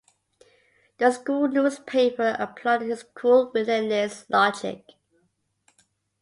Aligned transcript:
The 0.97 1.11
school 1.11 1.47
newspaper 1.47 2.35
applauded 2.39 2.89
his 2.89 3.03
cool, 3.03 3.51
relentless 3.53 4.25
logic. 4.31 4.83